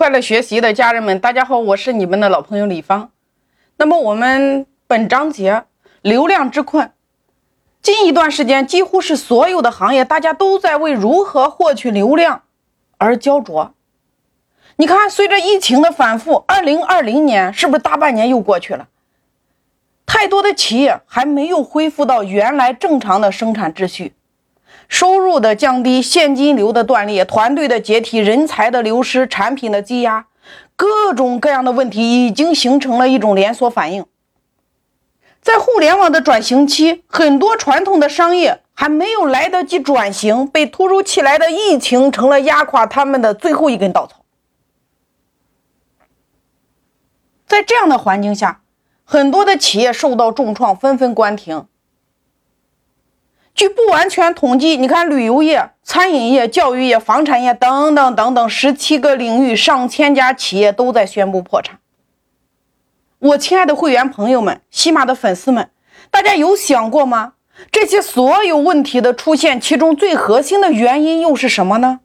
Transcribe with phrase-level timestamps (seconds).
[0.00, 3.10] 快乐学习的家人们，大家好，我是你们的老朋友李芳。
[3.76, 5.64] 那么我们本章节
[6.00, 6.90] 流量之困，
[7.82, 12.44] 近一段时间几乎是所有的行业，大家都在为如何获取流量
[12.96, 13.74] 而焦灼。
[14.76, 18.88] 你看，随着疫情的反复，二零二零年是不是大半年又过去了？
[20.06, 24.14] 太多的企业还没有恢复到原来正常的生产秩序。
[24.88, 30.26] 收入的降低，现金流的断裂，团队的解体，人才的流失，产品的积压，
[30.76, 34.04] 各种各样的问题已经形成了一种连锁反应。
[35.40, 44.16] 在互联网的转型期，很多传统的商业还没有来得及转型，被突如其来的疫情成了压垮他们的最后一根稻草。
[47.46, 48.60] 在这样的环境下，
[49.02, 51.66] 很多的企业受到重创，纷纷关停。
[53.60, 61.78] 据不完全统计，你看旅游业、餐饮业、教育业、房产业等等等等十七个领域，上千家企业都在宣布破产。
[63.18, 65.68] 我亲爱的会员朋友们，喜马的粉丝们，
[66.10, 67.34] 大家有想过吗？
[67.70, 72.00] 这些所有问题的出现，其中最核心的原因又是什么呢？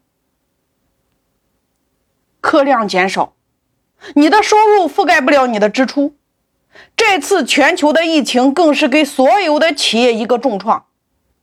[2.41, 3.31] 客量减少，
[4.15, 6.17] 你的收入覆盖不了你的支出。
[6.97, 10.87] 这次全球的疫情更是给所有的企业一个重创。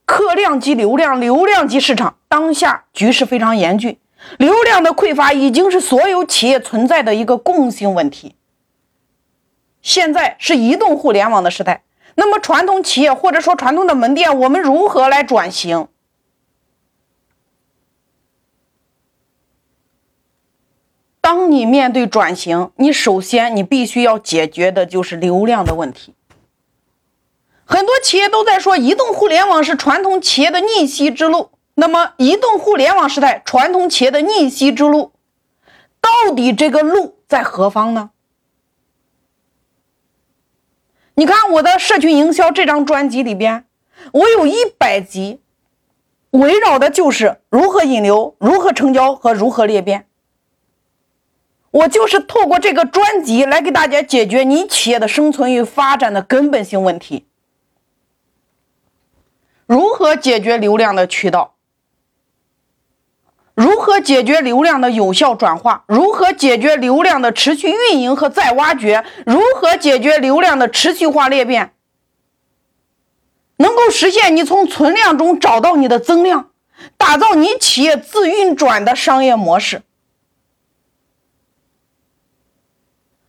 [0.05, 3.97] 客量及流量，流量及市场，当下局势非常严峻，
[4.37, 8.35] 流量的匮乏已经是所有企业存在的一个共性问题。
[9.81, 11.83] 现在是移动互联网的时代，
[12.15, 15.87] 那么传统企业或者说传统的门店，我们如何来转型？
[21.19, 26.13] 当你面对转型，你首先你必须要解决的就是流量的问题。
[27.73, 31.49] 很多企业都在说，移动互联网是传统企业的逆袭之路。
[31.73, 35.11] 那么，移动互联网时代，传统企业的逆袭之路，
[35.99, 38.11] 到底这个路在何方呢？
[41.15, 43.65] 你看我的社群营销这张专辑里边，
[44.11, 45.41] 我有一百集，
[46.29, 50.05] 围绕的就是如何引流、如何成交和如何裂变。
[51.71, 57.25] 我就是透过这个专辑来给大家解决你企业的生存与发展的根本性问题。
[59.73, 61.55] 如何解决流量的渠道？
[63.55, 65.83] 如何解决流量的有效转化？
[65.87, 69.03] 如何解决流量的持续运营和再挖掘？
[69.25, 71.73] 如何解决流量的持续化裂变？
[73.57, 76.51] 能够实现你从存量中找到你的增量，
[76.95, 79.81] 打造你企业自运转的商业模式。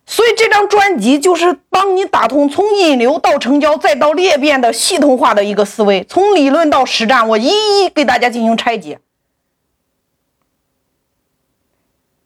[0.05, 8.99] 所以这张专辑就是帮你打通从引流到成交再到裂变的系统化的一个思维，从理论到实战，我一一给大家进行拆解。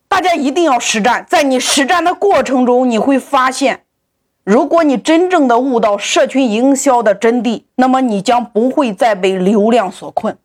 [0.08, 3.84] 大家一定要实战，在你实战的过程中，你会发现，
[4.42, 10.36] 如果你真正的悟到社群营销的真谛，那么你将不会再被流量所困。